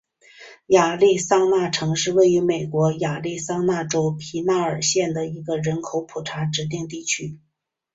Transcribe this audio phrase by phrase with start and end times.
[0.65, 7.39] 亚利桑那城是位于美国亚利桑那州皮纳尔县的一个人口普查指定地区。